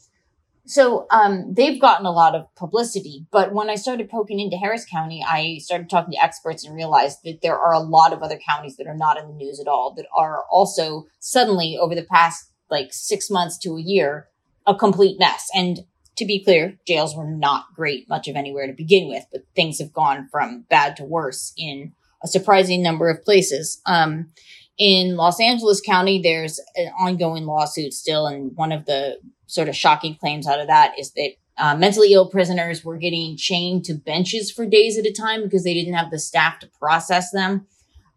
So 0.67 1.07
um, 1.11 1.55
they've 1.55 1.81
gotten 1.81 2.07
a 2.07 2.13
lot 2.13 2.35
of 2.35 2.55
publicity. 2.55 3.27
But 3.31 3.53
when 3.53 3.71
I 3.71 3.75
started 3.75 4.11
poking 4.11 4.39
into 4.39 4.57
Harris 4.57 4.85
County, 4.85 5.25
I 5.27 5.59
started 5.59 5.89
talking 5.89 6.13
to 6.13 6.23
experts 6.23 6.65
and 6.65 6.77
realized 6.77 7.21
that 7.25 7.41
there 7.43 7.59
are 7.59 7.73
a 7.73 7.81
lot 7.81 8.13
of 8.13 8.23
other 8.23 8.39
counties 8.47 8.77
that 8.77 8.87
are 8.87 8.97
not 8.97 9.19
in 9.19 9.27
the 9.27 9.35
news 9.35 9.59
at 9.59 9.67
all 9.67 9.95
that 9.95 10.07
are 10.15 10.45
also 10.51 11.07
suddenly 11.19 11.77
over 11.81 11.95
the 11.95 12.05
past 12.05 12.50
like 12.71 12.93
six 12.93 13.31
months 13.31 13.59
to 13.59 13.77
a 13.77 13.81
year 13.81 14.29
a 14.67 14.75
complete 14.75 15.19
mess. 15.19 15.49
And 15.55 15.81
to 16.17 16.25
be 16.25 16.45
clear, 16.45 16.79
jails 16.87 17.17
were 17.17 17.31
not 17.31 17.67
great 17.75 18.09
much 18.09 18.29
of 18.29 18.37
anywhere 18.37 18.67
to 18.67 18.73
begin 18.73 19.09
with, 19.09 19.25
but 19.33 19.43
things 19.57 19.79
have 19.79 19.93
gone 19.93 20.29
from 20.31 20.67
bad 20.69 20.97
to 20.97 21.05
worse 21.05 21.53
in 21.57 21.93
a 22.23 22.29
surprising 22.29 22.83
number 22.83 23.09
of 23.09 23.25
places. 23.25 23.81
Um, 23.87 24.31
in 24.79 25.17
Los 25.17 25.41
Angeles 25.41 25.81
County, 25.81 26.21
there's 26.23 26.61
an 26.77 26.93
ongoing 26.99 27.45
lawsuit 27.45 27.93
still, 27.93 28.27
and 28.27 28.57
one 28.57 28.73
of 28.73 28.87
the 28.87 29.19
sort 29.47 29.69
of 29.69 29.77
shocking 29.77 30.15
claims 30.15 30.47
out 30.47 30.61
of 30.61 30.69
that 30.69 30.99
is 30.99 31.13
that 31.13 31.33
uh, 31.59 31.77
mentally 31.77 32.13
ill 32.13 32.29
prisoners 32.29 32.85
were 32.85 32.97
getting 32.97 33.37
chained 33.37 33.85
to 33.85 33.95
benches 33.95 34.51
for 34.51 34.65
days 34.65 34.97
at 34.97 35.05
a 35.05 35.13
time 35.13 35.43
because 35.43 35.65
they 35.65 35.75
didn't 35.75 35.95
have 35.95 36.11
the 36.11 36.19
staff 36.19 36.59
to 36.61 36.71
process 36.79 37.31
them. 37.31 37.67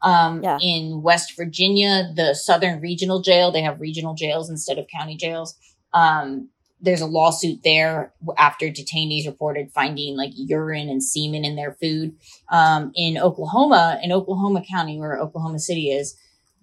Um, 0.03 0.43
Yeah. 0.43 0.59
In 0.61 1.01
West 1.01 1.35
Virginia, 1.35 2.11
the 2.15 2.35
Southern 2.35 2.81
Regional 2.81 3.21
Jail, 3.21 3.51
they 3.51 3.61
have 3.61 3.79
regional 3.79 4.13
jails 4.13 4.49
instead 4.49 4.77
of 4.77 4.87
county 4.87 5.15
jails. 5.15 5.55
Um, 5.93 6.49
there's 6.81 7.01
a 7.01 7.05
lawsuit 7.05 7.61
there 7.63 8.13
after 8.37 8.67
detainees 8.67 9.25
reported 9.25 9.71
finding 9.71 10.17
like 10.17 10.31
urine 10.35 10.89
and 10.89 11.01
semen 11.01 11.45
in 11.45 11.55
their 11.55 11.77
food. 11.81 12.15
Um, 12.51 12.91
in 12.93 13.17
Oklahoma, 13.17 13.99
in 14.03 14.11
Oklahoma 14.11 14.63
County, 14.69 14.99
where 14.99 15.17
Oklahoma 15.17 15.59
City 15.59 15.91
is, 15.91 16.17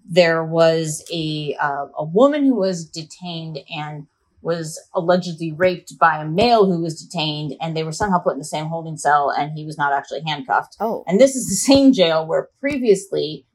there 0.07 0.43
was 0.43 1.03
a 1.11 1.55
uh, 1.59 1.87
a 1.97 2.03
woman 2.03 2.43
who 2.43 2.55
was 2.55 2.85
detained 2.85 3.59
and 3.75 4.07
was 4.41 4.79
allegedly 4.93 5.51
raped 5.51 5.97
by 5.99 6.21
a 6.21 6.25
male 6.27 6.65
who 6.65 6.81
was 6.81 7.01
detained, 7.01 7.53
and 7.61 7.75
they 7.75 7.83
were 7.83 7.91
somehow 7.91 8.19
put 8.19 8.33
in 8.33 8.39
the 8.39 8.45
same 8.45 8.65
holding 8.65 8.97
cell, 8.97 9.29
and 9.29 9.57
he 9.57 9.65
was 9.65 9.77
not 9.77 9.93
actually 9.93 10.21
handcuffed. 10.25 10.77
Oh, 10.79 11.03
And 11.07 11.19
this 11.19 11.35
is 11.35 11.47
the 11.47 11.55
same 11.55 11.93
jail 11.93 12.25
where 12.25 12.49
previously 12.59 13.45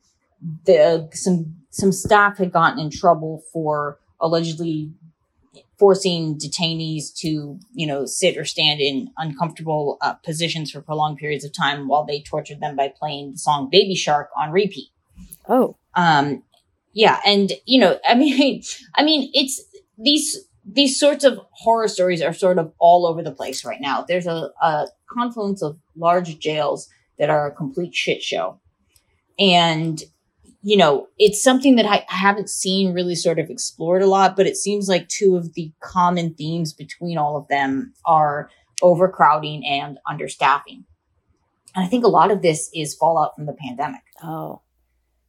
the 0.64 1.08
some 1.12 1.56
some 1.70 1.92
staff 1.92 2.38
had 2.38 2.52
gotten 2.52 2.78
in 2.78 2.90
trouble 2.90 3.42
for 3.52 3.98
allegedly 4.20 4.92
forcing 5.78 6.38
detainees 6.38 7.14
to, 7.14 7.58
you 7.74 7.86
know, 7.86 8.06
sit 8.06 8.36
or 8.36 8.44
stand 8.44 8.80
in 8.80 9.10
uncomfortable 9.18 9.98
uh, 10.00 10.14
positions 10.14 10.70
for 10.70 10.80
prolonged 10.80 11.18
periods 11.18 11.44
of 11.44 11.52
time 11.52 11.86
while 11.86 12.04
they 12.04 12.20
tortured 12.22 12.60
them 12.60 12.76
by 12.76 12.88
playing 12.88 13.32
the 13.32 13.38
song 13.38 13.68
Baby 13.70 13.94
Shark 13.94 14.30
on 14.36 14.50
repeat. 14.52 14.88
oh, 15.48 15.76
Um, 15.94 16.42
yeah, 16.92 17.20
and 17.26 17.52
you 17.66 17.78
know, 17.78 17.98
I 18.08 18.14
mean, 18.14 18.62
I 18.94 19.02
mean, 19.04 19.30
it's 19.34 19.62
these 19.98 20.45
these 20.66 20.98
sorts 20.98 21.24
of 21.24 21.38
horror 21.52 21.88
stories 21.88 22.20
are 22.20 22.32
sort 22.32 22.58
of 22.58 22.72
all 22.78 23.06
over 23.06 23.22
the 23.22 23.32
place 23.32 23.64
right 23.64 23.80
now. 23.80 24.04
There's 24.06 24.26
a, 24.26 24.50
a 24.60 24.88
confluence 25.08 25.62
of 25.62 25.78
large 25.96 26.38
jails 26.38 26.88
that 27.18 27.30
are 27.30 27.46
a 27.46 27.54
complete 27.54 27.94
shit 27.94 28.22
show, 28.22 28.60
and 29.38 30.02
you 30.62 30.76
know, 30.76 31.06
it's 31.16 31.40
something 31.40 31.76
that 31.76 31.86
I 31.86 32.04
haven't 32.08 32.50
seen 32.50 32.92
really 32.92 33.14
sort 33.14 33.38
of 33.38 33.50
explored 33.50 34.02
a 34.02 34.06
lot. 34.08 34.34
But 34.34 34.46
it 34.46 34.56
seems 34.56 34.88
like 34.88 35.08
two 35.08 35.36
of 35.36 35.54
the 35.54 35.72
common 35.80 36.34
themes 36.34 36.72
between 36.72 37.16
all 37.16 37.36
of 37.36 37.46
them 37.46 37.94
are 38.04 38.50
overcrowding 38.82 39.64
and 39.64 39.98
understaffing. 40.08 40.84
And 41.74 41.84
I 41.84 41.86
think 41.86 42.04
a 42.04 42.08
lot 42.08 42.32
of 42.32 42.42
this 42.42 42.68
is 42.74 42.96
fallout 42.96 43.36
from 43.36 43.46
the 43.46 43.52
pandemic. 43.52 44.02
oh. 44.22 44.62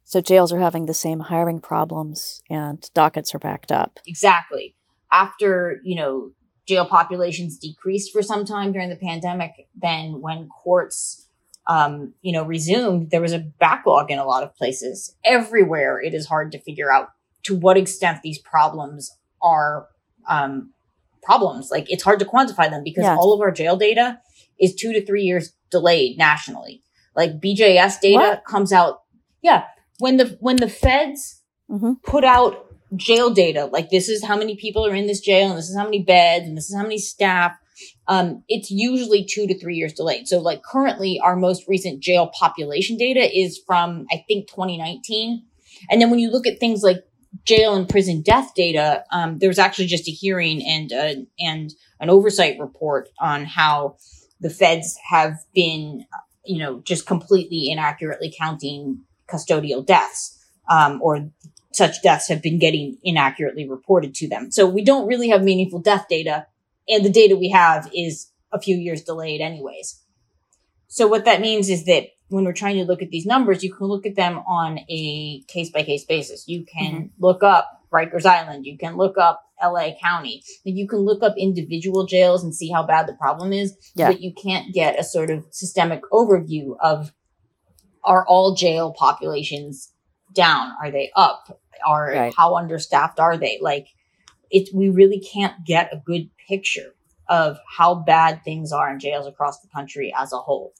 So 0.04 0.22
jails 0.22 0.54
are 0.54 0.58
having 0.58 0.86
the 0.86 0.94
same 0.94 1.20
hiring 1.20 1.60
problems 1.60 2.42
and 2.48 2.82
dockets 2.94 3.34
are 3.34 3.38
backed 3.38 3.70
up. 3.70 4.00
Exactly. 4.06 4.74
After, 5.10 5.80
you 5.84 5.96
know, 5.96 6.32
jail 6.66 6.84
populations 6.84 7.58
decreased 7.58 8.12
for 8.12 8.22
some 8.22 8.44
time 8.44 8.72
during 8.72 8.90
the 8.90 8.96
pandemic, 8.96 9.68
then 9.74 10.20
when 10.20 10.48
courts, 10.48 11.26
um, 11.66 12.14
you 12.22 12.32
know, 12.32 12.44
resumed, 12.44 13.10
there 13.10 13.20
was 13.22 13.32
a 13.32 13.38
backlog 13.38 14.10
in 14.10 14.18
a 14.18 14.24
lot 14.24 14.42
of 14.42 14.54
places. 14.54 15.14
Everywhere, 15.24 16.00
it 16.00 16.14
is 16.14 16.26
hard 16.26 16.52
to 16.52 16.58
figure 16.60 16.92
out 16.92 17.10
to 17.44 17.56
what 17.56 17.76
extent 17.78 18.20
these 18.22 18.38
problems 18.38 19.10
are 19.40 19.88
um, 20.28 20.72
problems. 21.22 21.70
Like, 21.70 21.90
it's 21.90 22.02
hard 22.02 22.18
to 22.18 22.24
quantify 22.26 22.68
them 22.70 22.82
because 22.84 23.04
Yeah. 23.04 23.16
all 23.16 23.32
of 23.32 23.40
our 23.40 23.50
jail 23.50 23.76
data 23.76 24.20
is 24.60 24.74
two 24.74 24.92
to 24.92 25.04
three 25.04 25.22
years 25.22 25.54
delayed 25.70 26.18
nationally. 26.18 26.82
Like, 27.16 27.40
BJS 27.40 28.00
data 28.00 28.16
What? 28.18 28.44
comes 28.44 28.72
out, 28.72 29.02
yeah. 29.42 29.64
When 29.98 30.16
the 30.16 30.36
when 30.40 30.56
the 30.56 30.68
feds 30.68 31.42
hmm 31.68 31.94
put 32.04 32.24
out 32.24 32.66
jail 32.96 33.30
data 33.30 33.66
like 33.66 33.90
this 33.90 34.08
is 34.08 34.24
how 34.24 34.36
many 34.36 34.56
people 34.56 34.86
are 34.86 34.94
in 34.94 35.06
this 35.06 35.20
jail 35.20 35.50
and 35.50 35.58
this 35.58 35.68
is 35.68 35.76
how 35.76 35.84
many 35.84 36.02
beds 36.02 36.46
and 36.46 36.56
this 36.56 36.70
is 36.70 36.76
how 36.76 36.82
many 36.82 36.98
staff 36.98 37.56
um, 38.06 38.42
it's 38.48 38.70
usually 38.70 39.24
two 39.24 39.46
to 39.46 39.58
three 39.58 39.76
years 39.76 39.92
delayed. 39.92 40.28
So 40.28 40.40
like 40.40 40.62
currently 40.62 41.20
our 41.20 41.36
most 41.36 41.68
recent 41.68 42.00
jail 42.00 42.30
population 42.38 42.96
data 42.96 43.20
is 43.20 43.60
from, 43.66 44.06
I 44.10 44.24
think 44.26 44.48
2019. 44.48 45.44
And 45.90 46.00
then 46.00 46.10
when 46.10 46.18
you 46.18 46.30
look 46.30 46.46
at 46.46 46.58
things 46.58 46.82
like 46.82 47.04
jail 47.44 47.74
and 47.74 47.88
prison 47.88 48.22
death 48.22 48.54
data, 48.54 49.04
um, 49.12 49.38
there 49.38 49.50
was 49.50 49.58
actually 49.58 49.86
just 49.86 50.08
a 50.08 50.12
hearing 50.12 50.62
and, 50.66 50.92
uh, 50.92 51.22
and 51.38 51.74
an 52.00 52.10
oversight 52.10 52.58
report 52.58 53.08
on 53.20 53.44
how 53.44 53.96
the 54.40 54.50
feds 54.50 54.96
have 55.10 55.34
been, 55.54 56.04
you 56.44 56.58
know, 56.58 56.80
just 56.80 57.06
completely 57.06 57.70
inaccurately 57.70 58.34
counting 58.36 59.02
custodial 59.28 59.84
deaths. 59.84 60.34
Um, 60.70 61.00
or 61.02 61.30
such 61.78 62.02
deaths 62.02 62.28
have 62.28 62.42
been 62.42 62.58
getting 62.58 62.98
inaccurately 63.02 63.66
reported 63.66 64.14
to 64.16 64.28
them. 64.28 64.50
So 64.50 64.66
we 64.66 64.84
don't 64.84 65.06
really 65.06 65.30
have 65.30 65.42
meaningful 65.42 65.80
death 65.80 66.06
data 66.10 66.46
and 66.88 67.04
the 67.04 67.10
data 67.10 67.36
we 67.36 67.50
have 67.50 67.90
is 67.94 68.30
a 68.52 68.60
few 68.60 68.76
years 68.76 69.02
delayed 69.02 69.40
anyways. 69.40 70.02
So 70.88 71.06
what 71.06 71.26
that 71.26 71.40
means 71.40 71.68
is 71.68 71.84
that 71.84 72.08
when 72.28 72.44
we're 72.44 72.52
trying 72.52 72.76
to 72.76 72.84
look 72.84 73.02
at 73.02 73.10
these 73.10 73.26
numbers, 73.26 73.62
you 73.62 73.72
can 73.72 73.86
look 73.86 74.06
at 74.06 74.16
them 74.16 74.38
on 74.38 74.80
a 74.88 75.42
case 75.48 75.70
by 75.70 75.82
case 75.82 76.04
basis. 76.04 76.48
You 76.48 76.64
can 76.64 76.92
mm-hmm. 76.92 77.06
look 77.24 77.42
up 77.42 77.84
Rikers 77.92 78.26
Island. 78.26 78.66
You 78.66 78.78
can 78.78 78.96
look 78.96 79.18
up 79.18 79.44
LA 79.62 79.90
County. 80.00 80.42
And 80.64 80.78
you 80.78 80.88
can 80.88 81.00
look 81.00 81.22
up 81.22 81.34
individual 81.38 82.06
jails 82.06 82.42
and 82.42 82.54
see 82.54 82.70
how 82.70 82.82
bad 82.82 83.06
the 83.06 83.14
problem 83.14 83.52
is, 83.52 83.76
yeah. 83.94 84.08
but 84.10 84.20
you 84.20 84.32
can't 84.32 84.72
get 84.72 84.98
a 84.98 85.04
sort 85.04 85.30
of 85.30 85.44
systemic 85.50 86.02
overview 86.10 86.76
of 86.80 87.12
are 88.04 88.26
all 88.26 88.54
jail 88.54 88.94
populations 88.96 89.92
down? 90.34 90.72
Are 90.82 90.90
they 90.90 91.10
up? 91.16 91.60
Are 91.86 92.10
right. 92.10 92.34
how 92.36 92.56
understaffed 92.56 93.20
are 93.20 93.36
they? 93.36 93.58
Like 93.60 93.88
it, 94.50 94.68
we 94.74 94.88
really 94.88 95.20
can't 95.20 95.64
get 95.64 95.92
a 95.92 95.96
good 95.96 96.30
picture 96.48 96.94
of 97.28 97.58
how 97.76 97.94
bad 97.94 98.42
things 98.42 98.72
are 98.72 98.90
in 98.90 98.98
jails 98.98 99.26
across 99.26 99.60
the 99.60 99.68
country 99.68 100.12
as 100.16 100.32
a 100.32 100.38
whole. 100.38 100.72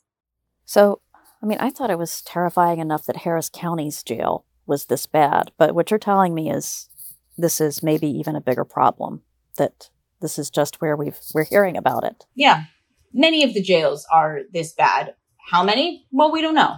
So, 0.65 1.01
I 1.43 1.47
mean, 1.47 1.59
I 1.61 1.71
thought 1.71 1.91
it 1.91 1.99
was 1.99 2.23
terrifying 2.23 2.79
enough 2.79 3.05
that 3.07 3.19
Harris 3.19 3.51
County's 3.53 4.03
jail 4.03 4.45
was 4.67 4.87
this 4.87 5.07
bad, 5.07 5.53
but 5.59 5.75
what 5.75 5.91
you're 5.91 5.99
telling 5.99 6.35
me 6.35 6.51
is 6.51 6.89
this 7.37 7.61
is 7.61 7.83
maybe 7.83 8.09
even 8.09 8.37
a 8.37 8.41
bigger 8.41 8.65
problem 8.65 9.23
that 9.57 9.91
this 10.21 10.39
is 10.39 10.51
just 10.51 10.81
where 10.81 10.97
we've 10.97 11.19
we're 11.35 11.45
hearing 11.45 11.77
about 11.77 12.05
it. 12.05 12.27
Yeah. 12.35 12.65
Many 13.13 13.45
of 13.45 13.55
the 13.55 13.63
jails 13.63 14.07
are 14.13 14.41
this 14.53 14.73
bad. 14.73 15.15
How 15.51 15.63
many? 15.63 16.07
Well, 16.11 16.33
we 16.33 16.43
don't 16.43 16.55
know. 16.55 16.77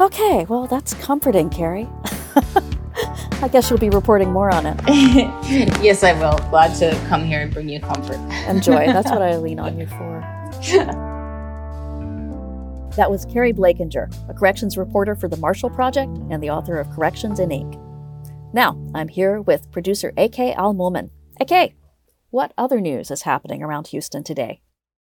Okay, 0.00 0.44
well, 0.44 0.66
that's 0.66 0.94
comforting, 0.94 1.48
Keri. 1.48 1.88
I 3.42 3.48
guess 3.48 3.70
you'll 3.70 3.78
be 3.78 3.90
reporting 3.90 4.30
more 4.30 4.52
on 4.52 4.66
it. 4.66 4.78
yes, 5.82 6.02
I 6.02 6.12
will. 6.14 6.38
Glad 6.50 6.74
to 6.78 6.94
come 7.08 7.24
here 7.24 7.40
and 7.40 7.52
bring 7.52 7.68
you 7.68 7.80
comfort. 7.80 8.16
and 8.16 8.62
joy. 8.62 8.86
That's 8.92 9.10
what 9.10 9.22
I 9.22 9.36
lean 9.36 9.58
on 9.58 9.78
you 9.78 9.86
for. 9.86 10.20
that 12.96 13.10
was 13.10 13.24
Keri 13.26 13.52
Blakinger, 13.52 14.14
a 14.28 14.34
corrections 14.34 14.76
reporter 14.78 15.14
for 15.14 15.28
the 15.28 15.36
Marshall 15.36 15.70
Project 15.70 16.16
and 16.30 16.42
the 16.42 16.50
author 16.50 16.78
of 16.78 16.90
Corrections 16.90 17.38
in 17.40 17.50
Ink. 17.50 17.78
Now, 18.52 18.78
I'm 18.94 19.08
here 19.08 19.40
with 19.42 19.70
producer 19.70 20.12
AK 20.16 20.38
Al 20.38 20.74
Mulman. 20.74 21.10
AK, 21.40 21.74
what 22.30 22.52
other 22.56 22.80
news 22.80 23.10
is 23.10 23.22
happening 23.22 23.62
around 23.62 23.88
Houston 23.88 24.24
today? 24.24 24.60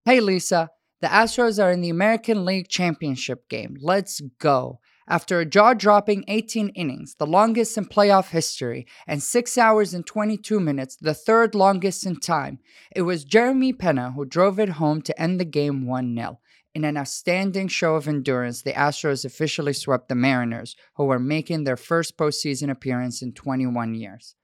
Hey, 0.05 0.19
Lisa. 0.21 0.69
The 1.03 1.09
Astros 1.09 1.61
are 1.61 1.69
in 1.69 1.81
the 1.81 1.89
American 1.89 2.45
League 2.45 2.69
Championship 2.69 3.49
game. 3.49 3.75
Let's 3.81 4.21
go. 4.39 4.79
After 5.05 5.41
a 5.41 5.45
jaw 5.45 5.73
dropping 5.73 6.23
18 6.29 6.69
innings, 6.69 7.15
the 7.15 7.27
longest 7.27 7.77
in 7.77 7.87
playoff 7.87 8.29
history, 8.29 8.87
and 9.05 9.21
6 9.21 9.57
hours 9.57 9.93
and 9.93 10.07
22 10.07 10.61
minutes, 10.61 10.95
the 10.95 11.13
third 11.13 11.55
longest 11.55 12.05
in 12.05 12.21
time, 12.21 12.59
it 12.95 13.01
was 13.01 13.25
Jeremy 13.25 13.73
Pena 13.73 14.13
who 14.13 14.23
drove 14.23 14.61
it 14.61 14.79
home 14.79 15.01
to 15.01 15.21
end 15.21 15.41
the 15.41 15.43
game 15.43 15.85
1 15.85 16.15
0. 16.15 16.39
In 16.73 16.85
an 16.85 16.95
outstanding 16.95 17.67
show 17.67 17.95
of 17.95 18.07
endurance, 18.07 18.61
the 18.61 18.71
Astros 18.71 19.25
officially 19.25 19.73
swept 19.73 20.07
the 20.07 20.15
Mariners, 20.15 20.77
who 20.95 21.03
were 21.03 21.19
making 21.19 21.65
their 21.65 21.75
first 21.75 22.15
postseason 22.15 22.71
appearance 22.71 23.21
in 23.21 23.33
21 23.33 23.93
years. 23.93 24.37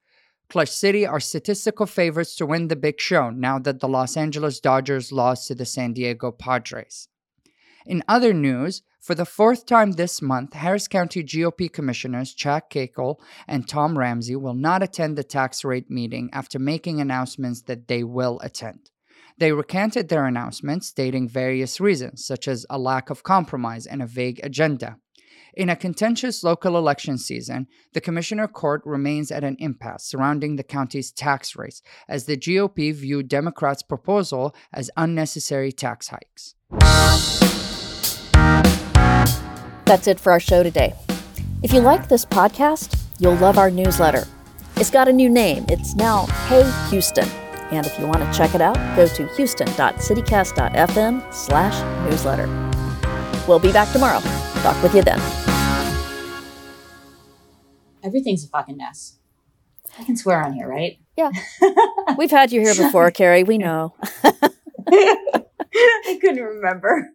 Clutch 0.50 0.70
City 0.70 1.06
are 1.06 1.20
statistical 1.20 1.86
favorites 1.86 2.36
to 2.36 2.46
win 2.46 2.70
the 2.70 2.76
big 2.76 3.00
show 3.00 3.30
now 3.30 3.60
that 3.60 3.80
the 3.80 3.88
Los 3.88 4.18
Angeles 4.18 4.60
Dodgers 4.60 5.12
lost 5.12 5.48
to 5.48 5.54
the 5.54 5.66
San 5.66 5.94
Diego 5.94 6.32
Padres. 6.32 7.08
In 7.86 8.04
other 8.08 8.34
news, 8.34 8.82
for 9.00 9.14
the 9.14 9.26
fourth 9.26 9.68
time 9.68 9.92
this 9.92 10.24
month, 10.24 10.54
Harris 10.54 10.88
County 10.88 11.24
GOP 11.24 11.72
Commissioners 11.72 12.34
Chuck 12.34 12.72
Cagle 12.72 13.20
and 13.48 13.68
Tom 13.68 13.96
Ramsey 13.96 14.36
will 14.36 14.56
not 14.56 14.82
attend 14.82 15.18
the 15.18 15.24
tax 15.24 15.64
rate 15.64 15.90
meeting 15.90 16.32
after 16.34 16.58
making 16.58 17.00
announcements 17.00 17.62
that 17.62 17.88
they 17.88 18.04
will 18.04 18.40
attend. 18.42 18.90
They 19.38 19.52
recanted 19.52 20.10
their 20.10 20.26
announcements, 20.26 20.88
stating 20.88 21.30
various 21.30 21.80
reasons, 21.80 22.26
such 22.26 22.48
as 22.48 22.66
a 22.72 22.80
lack 22.80 23.12
of 23.12 23.22
compromise 23.22 23.86
and 23.86 24.02
a 24.02 24.08
vague 24.08 24.40
agenda. 24.44 24.98
In 25.60 25.68
a 25.68 25.76
contentious 25.76 26.42
local 26.42 26.78
election 26.78 27.18
season, 27.18 27.68
the 27.92 28.00
Commissioner 28.00 28.48
Court 28.48 28.82
remains 28.86 29.30
at 29.30 29.44
an 29.44 29.58
impasse 29.60 30.06
surrounding 30.06 30.56
the 30.56 30.64
county's 30.64 31.12
tax 31.12 31.54
rates, 31.58 31.82
as 32.08 32.24
the 32.24 32.38
GOP 32.38 32.94
viewed 32.96 33.28
Democrats' 33.28 33.84
proposal 33.84 34.56
as 34.72 34.90
unnecessary 34.96 35.74
tax 35.74 36.08
hikes. 36.08 36.56
That's 39.84 40.08
it 40.08 40.18
for 40.18 40.32
our 40.32 40.40
show 40.40 40.64
today. 40.64 40.94
If 41.62 41.74
you 41.74 41.82
like 41.82 42.08
this 42.08 42.24
podcast, 42.24 42.98
you'll 43.20 43.36
love 43.36 43.58
our 43.58 43.70
newsletter. 43.70 44.26
It's 44.78 44.90
got 44.90 45.10
a 45.10 45.14
new 45.14 45.28
name. 45.28 45.66
It's 45.68 45.94
now 45.94 46.28
Hey 46.48 46.64
Houston. 46.90 47.28
And 47.72 47.86
if 47.86 48.00
you 48.00 48.08
want 48.08 48.20
to 48.20 48.32
check 48.32 48.56
it 48.56 48.62
out, 48.62 48.78
go 48.96 49.08
to 49.08 49.28
houston.citycast.fm 49.36 51.34
slash 51.34 52.10
newsletter. 52.10 52.48
We'll 53.46 53.60
be 53.60 53.74
back 53.74 53.92
tomorrow. 53.92 54.22
Talk 54.62 54.82
with 54.82 54.96
you 54.96 55.02
then. 55.02 55.39
Everything's 58.04 58.46
a 58.46 58.48
fucking 58.48 58.78
mess. 58.78 59.18
I 59.98 60.04
can 60.04 60.16
swear 60.16 60.44
on 60.44 60.54
here, 60.54 60.68
right? 60.68 61.00
Yeah. 61.18 61.32
We've 62.18 62.32
had 62.32 62.52
you 62.52 62.62
here 62.62 62.76
before, 62.76 63.12
Keri. 63.12 63.44
We 63.44 63.58
know. 63.58 63.96
I 64.92 66.18
couldn't 66.22 66.44
remember. 66.44 67.10